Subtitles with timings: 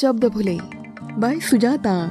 [0.00, 0.58] Shabdphule
[1.00, 2.08] bye Sujata.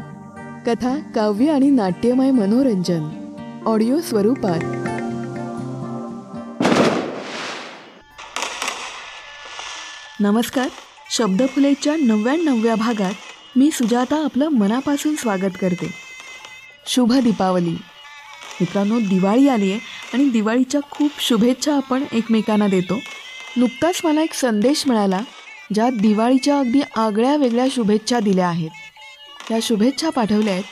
[0.67, 3.33] कथा काव्य आणि नाट्यमय मनोरंजन.
[3.65, 4.59] ऑडिओ स्वरूपात.
[10.19, 10.69] नमस्कार.
[11.11, 13.13] शब्दफुलेच्या नव्याण्णव्या भागात
[13.55, 15.93] मी सुजाता आपलं मनापासून स्वागत करते.
[16.87, 17.77] शुभ दीपावली.
[18.61, 19.79] मित्रांनो दिवाळी आली आहे
[20.13, 22.95] आणि दिवाळीच्या खूप शुभेच्छा आपण एकमेकांना देतो.
[23.57, 25.19] नुकताच मला एक संदेश मिळाला.
[25.73, 28.69] ज्यात दिवाळीच्या अगदी आगळ्या वेगळ्या शुभेच्छा दिल्या आहेत.
[29.49, 30.63] त्या शुभेच्छा पाठवल्या आहेत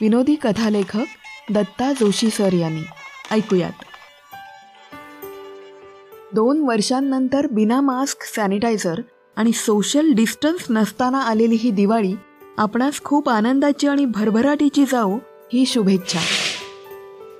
[0.00, 1.04] विनोदी कथालेखक
[1.50, 2.80] दत्ता जोशी सर यांनी.
[3.30, 3.72] ऐकूयात.
[6.34, 9.00] दोन वर्षांनंतर बिना मास्क सॅनिटायझर
[9.36, 12.14] आणि सोशल डिस्टन्स नसताना आलेली ही दिवाळी
[12.58, 15.18] आपणास खूप आनंदाची आणि भरभराटीची जाऊ
[15.52, 16.20] ही शुभेच्छा.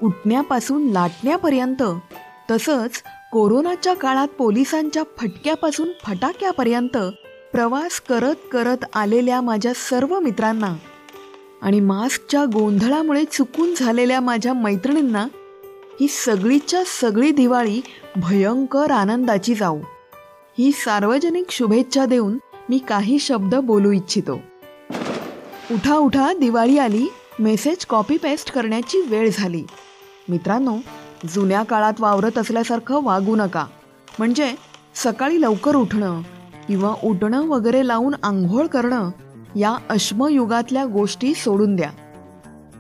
[0.03, 1.83] उठण्यापासून लाटण्यापर्यंत
[2.51, 3.03] तसंच
[3.33, 6.97] कोरोनाच्या काळात पोलिसांच्या फटक्यापासून फटाक्यापर्यंत
[7.53, 10.75] प्रवास करत करत आलेल्या माझ्या सर्व मित्रांना
[11.63, 15.27] आणि मास्कच्या गोंधळामुळे चुकून झालेल्या माझ्या मैत्रिणींना
[16.01, 17.81] ही सगळीच्या सगळी दिवाळी
[18.17, 19.81] भयंकर आनंदाची जाऊ.
[20.59, 24.41] ही सार्वजनिक शुभेच्छा देऊन मी काही शब्द बोलू इच्छितो.
[25.71, 27.07] उठा उठा दिवाळी आली.
[27.41, 29.65] मेसेज कॉपी पेस्ट करण्याची वेळ झाली.
[30.29, 30.77] मित्रांनो
[31.29, 33.67] जुन्या काळात वावरत असल्यासारखं वागू नका.
[34.19, 34.55] म्हणजे
[34.95, 36.23] सकाळी लवकर उठणं
[36.69, 39.11] किंवा उठणं वगैरे लावून आंघोळ करणं
[39.57, 41.91] या अश्मयुगातल्या गोष्टी सोडून द्या.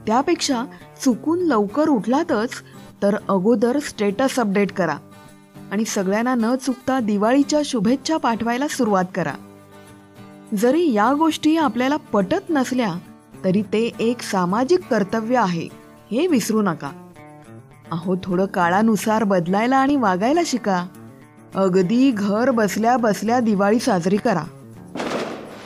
[0.07, 0.65] त्यापेक्षा
[1.05, 2.51] चुकून लवकर उठलातच
[3.03, 4.97] तर अगोदर स्टेटस अपडेट करा
[5.73, 9.33] आणि सगळ्यांना न चुकता दिवाळीच्या शुभेच्छा पाठवायला सुरुवात करा.
[10.59, 12.95] जरी या गोष्टी आपल्याला पटत नसल्या
[13.45, 15.69] तरी ते एक सामाजिक कर्तव्य आहे
[16.11, 16.91] हे विसरू नका.
[17.93, 20.87] अहो थोडं काळानुसार बदलायला आणि वागायला शिका.
[21.55, 24.43] अगदी घर बसल्या बसल्या दिवाळी साजरी करा.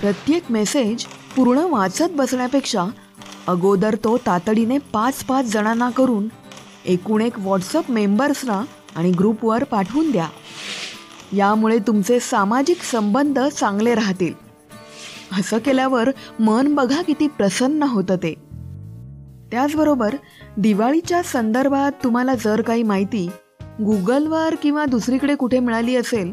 [0.00, 1.05] प्रत्येक मेसेज
[1.36, 2.84] पूर्ण वाचत बसण्यापेक्षा
[3.47, 6.28] अगोदर तो तातडीने पाच पाच जणांना करून
[6.84, 8.64] एकूण एक व्हॉट्सअप मेंबर्सना
[8.96, 10.29] आणि ग्रुपवर पाठवून द्या.
[11.33, 14.34] यामुळे तुमचे सामाजिक संबंध चांगले राहतील.
[15.40, 16.08] असं केल्यावर
[16.39, 18.44] मन बघा किती प्रसन्न होतं ते.
[19.55, 20.15] त्याचबरोबर
[20.57, 23.31] दिवाळीच्या संदर्भात तुम्हाला जर काही माहिती
[23.63, 26.33] गुगलवर किंवा दुसरीकडे कुठे मिळाली असेल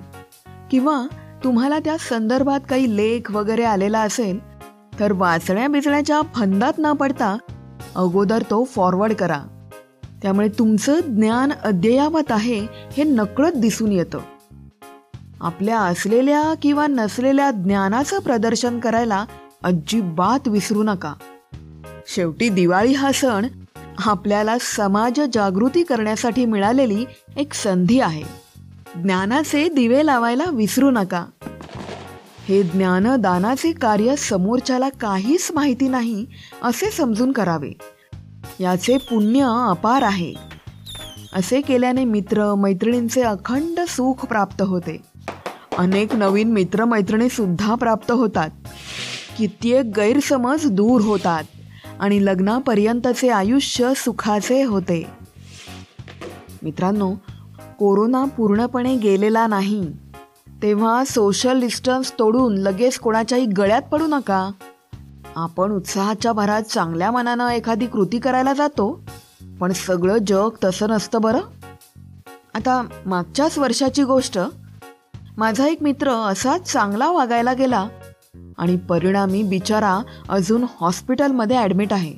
[0.72, 1.08] किंवा
[1.44, 4.40] तुम्हाला त्या संदर्भात काही लेख वगैरे आलेला असेल
[5.00, 7.38] तर वाचण्या बिचण्याच्या फंदात न पडता
[7.96, 9.40] अगोदर तो फॉरवर्ड करा.
[10.22, 14.20] त्यामुळे तुमचं ज्ञान अद्ययावत आहे हे नकळत दिसून येतं.
[15.42, 19.26] आपल्या असलेल्या किंवा नसलेल्या ज्ञानाचं प्रदर्शन करायला
[19.64, 21.14] अजिबात विसरू नका.
[22.08, 23.46] शेवटी दिवाळी हा सण
[24.06, 27.06] आपल्याला समाज जागृती करण्यासाठी मिळालेली
[27.38, 28.24] एक संधी आहे.
[28.96, 31.26] ज्ञानाचे दिवे लावायला विसरू नका.
[32.46, 36.26] हे ज्ञानदानाचे कार्य समोरच्याला काहीच माहिती नाही
[36.64, 37.72] असे समजून करावे.
[38.60, 40.34] याचे पुण्य अपार आहे.
[41.34, 45.02] असे केल्याने मित्र मैत्रिणींचे अखंड सुख प्राप्त होते.
[45.78, 48.50] अनेक नवीन मित्रमैत्रिणी सुद्धा प्राप्त होतात.
[49.38, 51.44] कित्येक गैरसमज दूर होतात.
[52.02, 55.06] आणि लग्नापर्यंतचे आयुष्य सुखाचे होते.
[56.64, 57.14] मित्रांनो
[57.80, 59.88] कोरोना पूर्णपणे गेलेला नाही.
[60.62, 64.52] तेव्हा सोशल डिस्टन्स तोडून लगेच कोणाच्याही गळ्यात पडू नका.
[65.36, 69.04] आपण उत्साहाच्या भरात चांगल्या मनानं एखादी कृती करायला जातो
[69.60, 71.40] पण सगळं जग तसं नसतं बरं?
[72.54, 74.40] आता मागच्याच वर्षाची गोष्ट
[75.38, 77.88] माझा एक मित्र असाच चांगला वागायला गेला
[78.58, 80.00] आणि परिणामी बिचारा
[80.30, 82.14] अजून हॉस्पिटलमध्ये ॲडमिट आहे.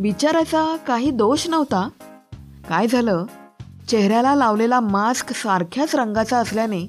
[0.00, 1.88] बिचाराचा काही दोष नव्हता.
[2.68, 3.24] काय झालं?
[3.88, 6.86] चेहऱ्याला लावलेला मास्क सारख्याच रंगाचा असल्याने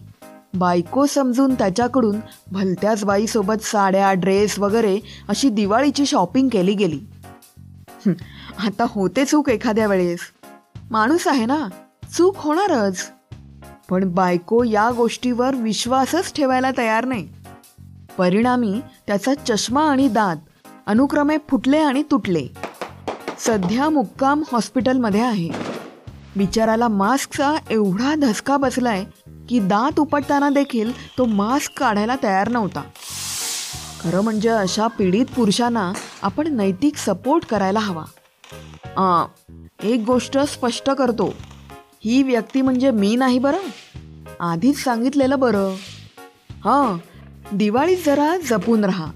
[0.54, 2.20] बायको समजून त्याच्याकडून
[2.52, 7.00] भलत्याच बाईसोबत साड्या ड्रेस वगैरे अशी दिवाळीची शॉपिंग केली गेली.
[8.60, 10.20] आता होते चूक एखाद्या वेळेस.
[10.92, 11.68] माणूस आहे ना
[12.18, 13.12] चूक होणारच.
[13.90, 17.28] पण बायको या गोष्टीवर विश्वासच ठेवायला तयार नाही.
[18.20, 20.36] परिणामी त्याचा चष्मा आणि दात
[20.88, 22.48] अनुक्रमे फुटले आणि तुटले.
[23.40, 25.50] सध्या मुक्काम हॉस्पिटलमध्ये आहे.
[26.36, 29.04] बिचाराला मास्कचा एवढा धसका बसलाय
[29.50, 32.82] की दात उपटताना देखील तो मास्क काढायला तयार नव्हता.
[34.02, 38.06] खरं म्हणजे अशा पीडित पुरुषांना आपण नैतिक सपोर्ट करायला हवा.
[39.84, 41.34] एक गोष्ट स्पष्ट करतो.
[42.06, 43.58] ही व्यक्ती म्हणजे मी नाही बरं?
[44.40, 45.70] आधीच सांगितलेलं बरं.
[46.64, 46.98] हां
[47.54, 49.12] दिवाळीत जरा जपून राहा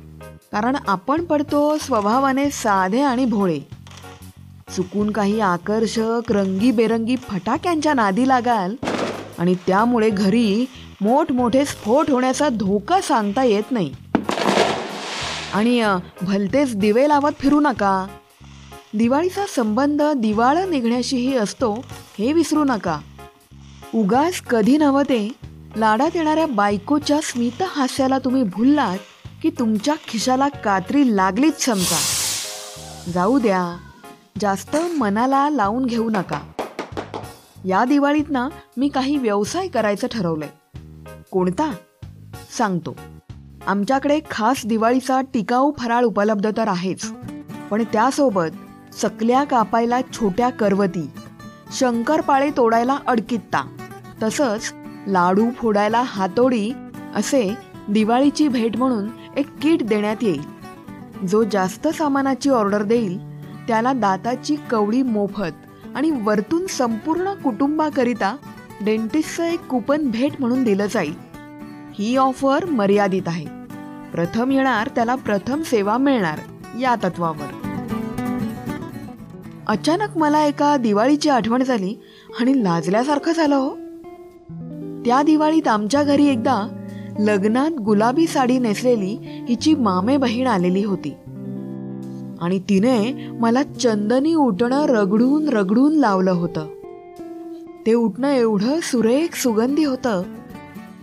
[0.52, 3.60] कारण आपण पडतो स्वभावाने साधे आणि भोळे.
[4.76, 8.76] चुकून काही आकर्षक रंगीबेरंगी फटाक्यांच्या नादी लागाल
[9.40, 10.66] आणि त्यामुळे घरी
[11.02, 13.94] मोठमोठे स्फोट होण्याचा धोका सांगता येत नाही.
[15.54, 15.84] आणि
[16.22, 18.08] भलतेच दिवे लावत फिरू नका.
[18.94, 21.74] दिवाळीचा संबंध दिवाळं निघण्याशीही असतो
[22.20, 23.00] हे विसरू नका.
[23.96, 25.30] उगाच कधी नव्हते
[25.76, 28.98] लाडात येणाऱ्या बायकोच्या स्मित हास्याला तुम्ही भुललात
[29.42, 31.98] की तुमच्या खिशाला कात्री लागलीच समजा.
[33.14, 33.78] जाऊ द्या
[34.42, 36.40] जास्त मनाला लावून घेऊ नका.
[37.66, 40.50] या दिवाळीत ना मी काही व्यवसाय करायचं ठरवलंय.
[41.32, 41.72] कोणता?
[42.58, 42.96] सांगतो.
[43.68, 47.12] आमच्याकडे खास दिवाळीचा टिकाऊ फराळ उपलब्ध तर आहेच
[47.70, 51.10] पण त्यासोबत सकल्या कापायला छोट्या करवती
[51.74, 53.76] शंकरपाळे तोडायला अडकित्ता.
[54.24, 54.74] तसंच
[55.08, 56.72] लाडू फोडायला हातोडी
[57.16, 57.58] असे
[57.88, 59.08] दिवाळीची भेट म्हणून
[59.38, 60.42] एक किट देण्यात येईल.
[61.28, 63.18] जो जास्त सामानाची ऑर्डर देईल
[63.68, 65.66] त्याला दाताची कवडी मोफत
[65.96, 68.36] आणि वरतून संपूर्ण कुटुंबाकरिता
[68.82, 71.14] डेंटिस्टचं एक कुपन भेट म्हणून दिलं जाईल.
[71.94, 73.46] ही ऑफर मर्यादित आहे.
[74.12, 76.40] प्रथम येणार त्याला प्रथम सेवा मिळणार
[76.80, 77.70] या तत्वावर.
[79.68, 81.96] अचानक मला एका दिवाळीची आठवण झाली
[82.40, 83.83] आणि लाजल्यासारखं झालं हो.
[85.06, 86.68] त्या दिवाळीत आमच्या घरी एकदा
[87.20, 89.18] लग्नात गुलाबी साडी नेसलेली
[89.50, 91.14] हिची मामे बहीण आलेली होती.
[92.42, 96.68] आणि तिने मला चंदनी उठणं रगडून रगडून लावलं होतं.
[97.86, 100.24] ते उठणं एवढं सुरेख सुगंधी होतं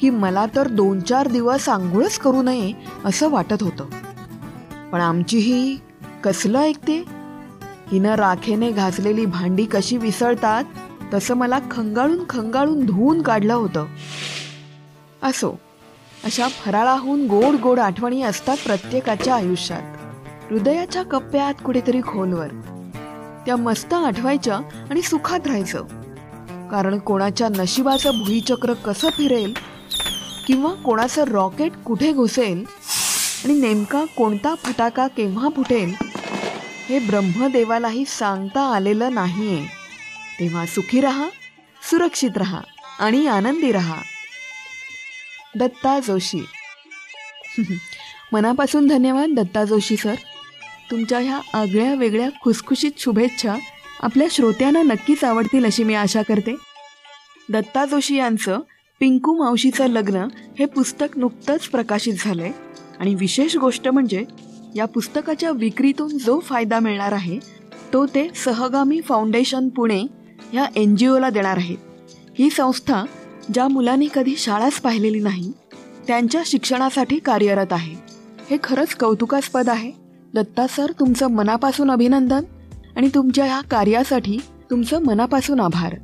[0.00, 2.72] की मला तर दोन चार दिवस आंघोळच करू नये
[3.04, 3.84] असं वाटत होतं.
[4.92, 5.78] पण आमची ही
[6.24, 7.04] कसलं ऐकते?
[7.92, 10.64] हिनं राखेने घासलेली भांडी कशी विसळतात?
[11.14, 13.86] तसं मला खंगाळून खंगाळून धुवून काढलं होतं.
[15.22, 15.60] असो
[16.24, 19.82] अशा फराळाहून गोड गोड आठवणी असतात प्रत्येकाच्या आयुष्यात.
[20.52, 22.48] हृदयाच्या कप्प्यात कुठेतरी खोलवर.
[23.46, 24.56] त्या मस्त आठवायच्या
[24.90, 25.82] आणि सुखात राहायचं.
[26.68, 29.54] कारण कोणाच्या नशिबाचं भुईचक्र कसं फिरेल?
[30.46, 32.64] किंवा कोणाचं रॉकेट कुठे घुसेल?
[33.44, 35.94] आणि नेमका कोणता फटाका केव्हा फुटेल?
[36.88, 39.79] हे ब्रह्मदेवालाही सांगता आलेलं नाहीये.
[40.40, 41.28] तेव्हा सुखी रहा
[41.90, 42.60] सुरक्षित रहा
[42.98, 44.02] आणि आनंदी रहा.
[45.56, 46.44] दत्ता जोशी.
[48.32, 50.14] मनापासून धन्यवाद दत्ता जोशी सर.
[50.90, 53.56] तुमच्या ह्या आगळ्या वेगळ्या खुसखुशीत शुभेच्छा
[54.02, 56.54] आपल्या श्रोत्यांना नक्कीच आवडतील अशी मी आशा करते.
[57.50, 58.60] दत्ता जोशी यांचं
[59.00, 60.28] पिंकू मावशीचं लग्न
[60.58, 62.52] हे पुस्तक नुकतंच प्रकाशित झालं आहे
[62.98, 64.24] आणि विशेष गोष्ट म्हणजे
[64.76, 67.38] या पुस्तकाच्या विक्रीतून जो फायदा मिळणार आहे
[67.92, 70.19] तो ते सहगामी फाउंडेशन पुणे
[70.52, 71.76] ह्या एन जी ओला देणार आहेत.
[72.38, 73.04] ही संस्था
[73.54, 75.52] ज्या मुलांनी कधी शाळाच पाहिलेली नाही
[76.06, 77.94] त्यांच्या शिक्षणासाठी कार्यरत आहे.
[78.50, 79.90] हे खरंच कौतुकास्पद आहे.
[80.34, 82.44] दत्ता सर तुमचं मनापासून अभिनंदन
[82.96, 84.38] आणि तुमच्या ह्या कार्यासाठी
[84.70, 85.96] तुमचं मनापासून आभार.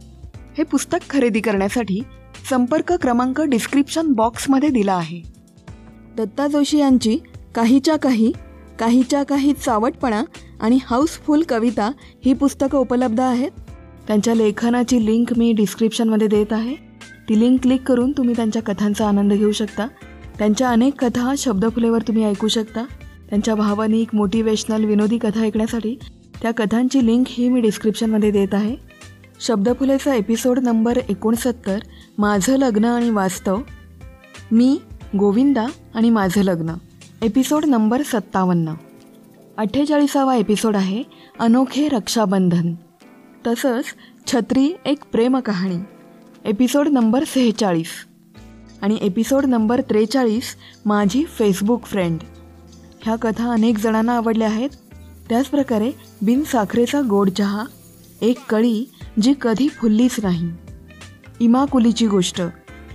[0.59, 2.01] हे पुस्तक खरेदी करण्यासाठी
[2.51, 5.23] संपर्क क्रमांक डिस्क्रिप्शन बॉक्समध्ये दिला आहे.
[6.17, 7.19] दत्ता जोशी यांची
[7.55, 8.33] काहीच्या काही
[8.79, 10.23] काहीच्या काही चावटपणा
[10.61, 11.91] आणि हाऊसफुल कविता
[12.25, 13.51] ही पुस्तकं उपलब्ध आहेत.
[14.07, 16.75] त्यांच्या लेखनाची लिंक मी डिस्क्रिप्शनमध्ये देत आहे.
[17.29, 19.87] ती लिंक क्लिक करून तुम्ही त्यांच्या कथांचा आनंद घेऊ शकता.
[20.39, 22.85] त्यांच्या अनेक कथा शब्दफुलेवर तुम्ही ऐकू शकता.
[23.29, 25.99] त्यांच्या भावनिक मोटिवेशनल विनोदी कथा ऐकण्यासाठी
[26.43, 28.77] त्या कथांची लिंक ही मी डिस्क्रिप्शनमध्ये देत आहे.
[29.41, 31.79] शब्दफुलेचा एपिसोड नंबर एकोणसत्तर
[32.19, 33.57] माझं लग्न आणि वास्तव.
[34.53, 34.79] मी
[35.19, 36.75] गोविंदा आणि माझं लग्न.
[37.23, 38.75] एपिसोड नंबर सत्तावन्न.
[39.57, 41.03] अठ्ठेचाळीसावा एपिसोड आहे
[41.39, 42.75] अनोखे रक्षाबंधन.
[43.47, 43.85] तसंच
[44.27, 45.77] छत्री एक प्रेम कहाणी
[46.45, 47.87] एपिसोड नंबर सेहेचाळीस.
[48.83, 50.43] आणि एपिसोड नंबर त्रेचाळीस
[50.87, 52.19] माझी फेसबुक फ्रेंड.
[53.03, 54.71] ह्या कथा अनेक जणांना आवडल्या आहेत.
[55.29, 57.65] त्याचप्रकारे बिनसाखरेचा गोड चहा
[58.21, 58.85] एक कळी
[59.23, 60.51] जी कधी फुललीच नाही.
[61.41, 62.41] इमाकुलीची गोष्ट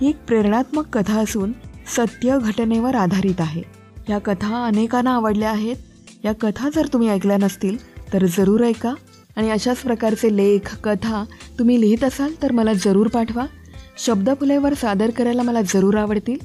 [0.00, 1.52] ही एक प्रेरणात्मक कथा असून
[1.86, 3.62] सत्य घटनेवर आधारित आहे.
[4.08, 5.76] या कथा अनेकांना आवडल्या आहेत.
[6.24, 7.76] या कथा जर तुम्ही ऐकल्या नसतील
[8.12, 8.94] तर जरूर ऐका.
[9.36, 11.24] आणि अशाच प्रकारचे लेख कथा
[11.58, 13.46] तुम्ही लिहित असाल तर मला जरूर पाठवा.
[13.98, 16.36] शब्दफुलेवर सादर करायला मला जरूर आवडतील.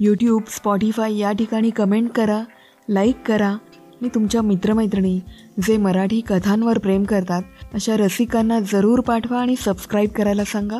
[0.00, 2.42] यूट्यूब स्पॉटीफाय या ठिकाणी कमेंट करा
[2.88, 3.56] लाईक करा.
[4.02, 5.20] मी तुमच्या मित्रमैत्रिणी
[5.66, 7.42] जे मराठी कथांवर प्रेम करतात
[7.74, 10.78] अशा रसिकांना जरूर पाठवा आणि सबस्क्राईब करायला सांगा.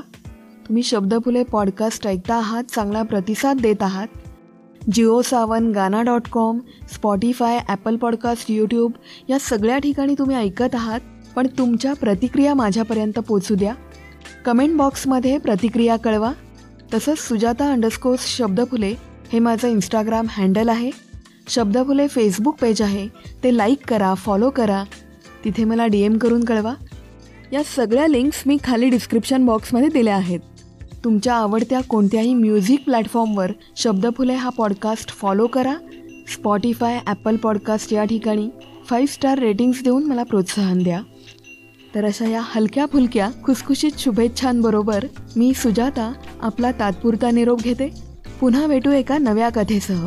[0.69, 4.09] तुम्ही शब्दफुले पॉडकास्ट ऐकता आहात चांगला प्रतिसाद देत आहात.
[4.93, 6.59] Jio Saavn Gaana dot com
[6.95, 8.93] Spotify Apple podcast YouTube
[9.29, 11.01] या सगळ्या ठिकाणी तुम्ही ऐकत आहात.
[11.37, 13.75] पण तुमच्या प्रतिक्रिया माझ्यापर्यंत पोचू द्या.
[14.45, 16.33] कमेंट बॉक्समध्ये प्रतिक्रिया कळवा.
[16.95, 18.95] तसंच सुजाता अंडरस्कोर्स शब्दफुले
[19.33, 20.91] हे माझं इंस्टाग्राम हँडल आहे.
[21.49, 23.09] शब्दफुले फेसबुक पेज आहे.
[23.45, 24.85] ते लाईक करा फॉलो करा.
[25.45, 26.75] तिथे मला डी एम करून कळवा.
[27.53, 30.41] या सगळ्या लिंक्स मी खाली डिस्क्रिप्शन बॉक्समध्ये दिल्या आहेत.
[31.05, 35.75] तुमच्या आवडत्या कोणत्याही म्युझिक प्लॅटफॉर्मवर शब्दफुले हा पॉडकास्ट फॉलो करा.
[36.33, 38.51] स्पॉटीफाय ॲपल पॉडकास्ट या ठिकाणी
[38.87, 41.03] फाईव्ह स्टार रेटिंग्स देऊन मला प्रोत्साहन द्या.
[41.95, 45.05] तर अशा या हलक्या फुलक्या खुसखुशीत शुभेच्छांबरोबर
[45.37, 47.91] मी सुजाता आपला तात्पुरता निरोप घेते.
[48.41, 50.07] पुन्हा भेटू एका नव्या कथेसह.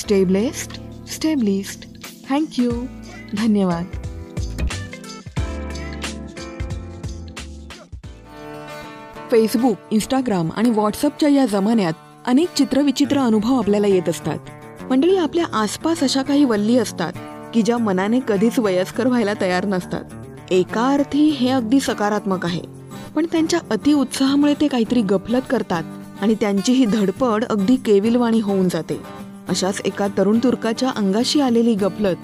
[0.00, 0.80] स्टेबलेस्ट
[1.10, 1.88] स्टेबलिस्ट
[2.28, 2.70] थँक्यू
[3.38, 3.84] धन्यवाद.
[9.30, 11.92] फेसबुक इंस्टाग्राम आणि व्हॉट्सअपच्या या जमान्यात
[12.26, 14.38] अनेक चित्रविचित्र अनुभव आपल्याला येत असतात.
[14.90, 17.12] मंडळी आपल्या आसपास अशा काही वल्ली असतात
[17.54, 20.04] की ज्या मनाने कधीच वयस्कर व्हायला तयार नसतात.
[20.52, 22.60] एका अर्थी हे अगदी सकारात्मक आहे.
[23.14, 25.82] पण त्यांच्या अतिउत्साहामुळे ते काहीतरी गफलत करतात
[26.20, 29.00] आणि त्यांची ही धडपड अगदी केविलवाणी होऊन जाते.
[29.48, 32.16] अशाच एका तरुण तुर्काच्या अंगाशी आलेली गफलत.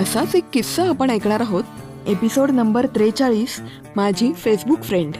[0.00, 1.64] असाच एक किस्सा आपण ऐकणार आहोत.
[2.06, 3.60] एपिसोड नंबर त्रेचाळीस
[3.96, 5.14] माझी फेसबुक फ्रेंड.